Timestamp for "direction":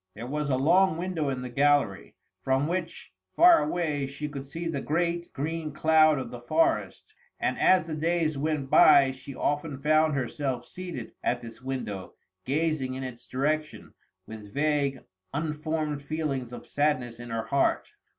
13.27-13.93